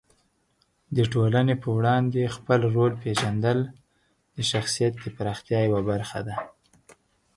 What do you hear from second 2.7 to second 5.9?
رول پېژندل د شخصیت د پراختیا یوه